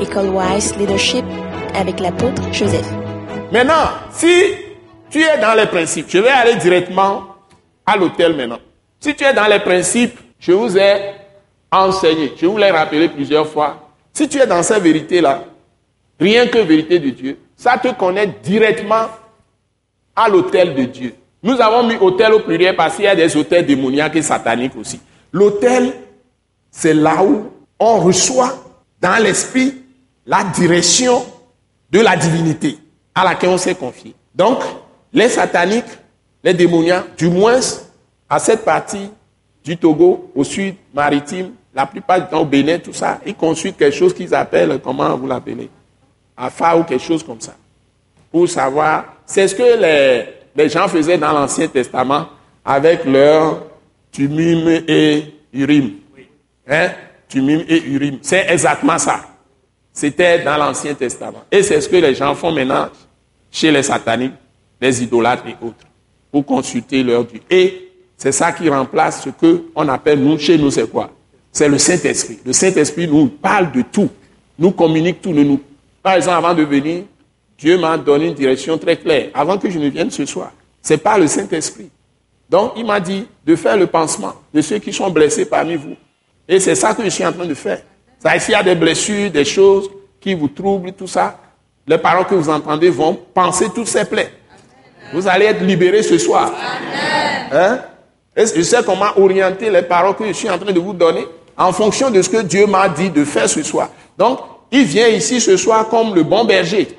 [0.00, 1.24] École Wise Leadership
[1.74, 2.86] avec l'apôtre Joseph.
[3.52, 4.28] Maintenant, si
[5.10, 7.24] tu es dans les principes, je vais aller directement
[7.86, 8.58] à l'hôtel maintenant.
[9.00, 11.12] Si tu es dans les principes, je vous ai
[11.72, 13.90] enseigné, je vous l'ai rappelé plusieurs fois.
[14.12, 15.44] Si tu es dans ces vérités-là,
[16.20, 19.06] rien que vérité de Dieu, ça te connecte directement
[20.14, 21.14] à l'hôtel de Dieu.
[21.42, 24.76] Nous avons mis hôtel au pluriel parce qu'il y a des hôtels démoniaques et sataniques
[24.76, 25.00] aussi.
[25.32, 25.92] L'hôtel,
[26.70, 28.52] c'est là où on reçoit
[29.00, 29.85] dans l'esprit
[30.26, 31.24] la direction
[31.90, 32.78] de la divinité
[33.14, 34.14] à laquelle on s'est confié.
[34.34, 34.58] Donc,
[35.12, 35.84] les sataniques,
[36.42, 37.60] les démoniaques, du moins
[38.28, 39.10] à cette partie
[39.64, 43.76] du Togo, au sud maritime, la plupart du temps au Bénin, tout ça, ils consultent
[43.76, 45.70] quelque chose qu'ils appellent, comment vous l'appelez
[46.36, 47.54] Afa ou quelque chose comme ça.
[48.30, 52.26] Pour savoir, c'est ce que les, les gens faisaient dans l'Ancien Testament
[52.64, 53.62] avec leur
[54.12, 55.92] tumim et urim.
[56.68, 56.90] Hein?
[57.28, 58.18] Tumim et urim.
[58.22, 59.20] C'est exactement ça.
[59.96, 61.42] C'était dans l'Ancien Testament.
[61.50, 62.90] Et c'est ce que les gens font maintenant
[63.50, 64.34] chez les sataniques,
[64.78, 65.86] les idolâtres et autres,
[66.30, 67.40] pour consulter leur Dieu.
[67.48, 71.10] Et c'est ça qui remplace ce que on appelle, nous, chez nous, c'est quoi?
[71.50, 72.40] C'est le Saint-Esprit.
[72.44, 74.10] Le Saint-Esprit nous parle de tout,
[74.58, 75.32] nous communique tout.
[75.32, 75.58] Nous,
[76.02, 77.04] Par exemple, avant de venir,
[77.56, 80.52] Dieu m'a donné une direction très claire, avant que je ne vienne ce soir.
[80.82, 81.88] C'est par le Saint-Esprit.
[82.50, 85.96] Donc, il m'a dit de faire le pansement de ceux qui sont blessés parmi vous.
[86.46, 87.80] Et c'est ça que je suis en train de faire.
[88.26, 89.88] Ça, s'il y a des blessures, des choses
[90.20, 91.38] qui vous troublent, tout ça,
[91.86, 94.32] les paroles que vous entendez vont penser toutes ces plaies.
[95.12, 96.50] Vous allez être libérés ce soir.
[97.52, 97.78] Hein?
[98.36, 101.24] Et je sais comment orienter les paroles que je suis en train de vous donner
[101.56, 103.90] en fonction de ce que Dieu m'a dit de faire ce soir.
[104.18, 104.40] Donc,
[104.72, 106.98] il vient ici ce soir comme le bon berger.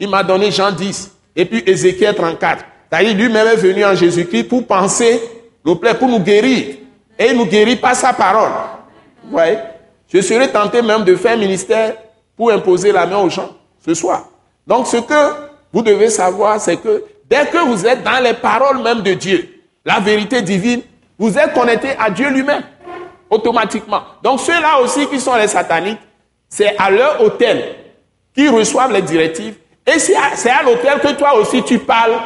[0.00, 2.64] Il m'a donné Jean 10 et puis Ézéchiel 34.
[2.90, 5.20] C'est-à-dire, lui-même est venu en Jésus-Christ pour penser
[5.66, 6.76] nos plaies, pour nous guérir.
[7.18, 8.52] Et il nous guérit par sa parole.
[9.22, 9.58] Vous voyez?
[10.12, 11.94] Je serais tenté même de faire ministère
[12.36, 13.50] pour imposer la main aux gens
[13.84, 14.26] ce soir.
[14.66, 15.32] Donc ce que
[15.72, 19.48] vous devez savoir, c'est que dès que vous êtes dans les paroles même de Dieu,
[19.84, 20.82] la vérité divine,
[21.18, 22.62] vous êtes connecté à Dieu lui-même,
[23.30, 24.02] automatiquement.
[24.22, 26.00] Donc ceux-là aussi qui sont les sataniques,
[26.48, 27.76] c'est à leur hôtel
[28.34, 29.54] qu'ils reçoivent les directives.
[29.86, 32.20] Et c'est à, à l'hôtel que toi aussi tu parles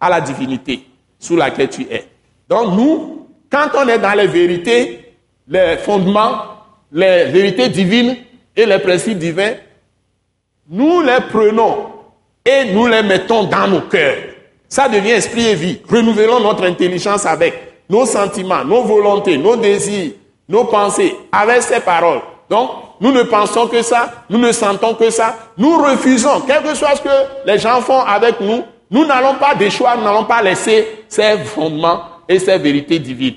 [0.00, 0.86] à la divinité
[1.18, 2.06] sous laquelle tu es.
[2.48, 5.14] Donc nous, quand on est dans les vérités,
[5.48, 6.51] les fondements,
[6.92, 8.16] les vérités divines
[8.54, 9.54] et les principes divins,
[10.68, 11.86] nous les prenons
[12.44, 14.16] et nous les mettons dans nos cœurs.
[14.68, 15.80] Ça devient esprit et vie.
[15.88, 20.12] Renouvelons notre intelligence avec nos sentiments, nos volontés, nos désirs,
[20.48, 22.20] nos pensées, avec ces paroles.
[22.48, 22.70] Donc,
[23.00, 26.96] nous ne pensons que ça, nous ne sentons que ça, nous refusons, quel que soit
[26.96, 27.08] ce que
[27.46, 32.02] les gens font avec nous, nous n'allons pas déchoir, nous n'allons pas laisser ces fondements
[32.28, 33.36] et ces vérités divines.